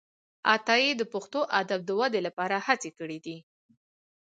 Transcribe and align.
عطايي 0.53 0.91
د 0.97 1.01
پښتو 1.13 1.39
ادب 1.59 1.79
د 1.85 1.89
ودې 1.99 2.21
لپاره 2.27 2.55
هڅي 2.67 2.91
کړي 2.97 3.19
دي. 3.25 3.37